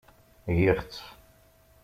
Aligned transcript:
Giɣ-tt. 0.57 1.01